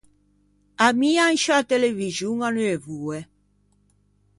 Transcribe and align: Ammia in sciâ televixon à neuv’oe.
Ammia 0.87 1.23
in 1.31 1.39
sciâ 1.41 1.57
televixon 1.69 2.39
à 2.47 2.49
neuv’oe. 2.55 3.19